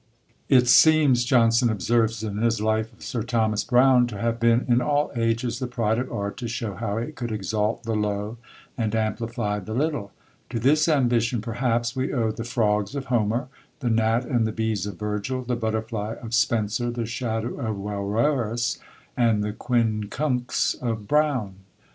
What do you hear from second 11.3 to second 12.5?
perhaps, we owe the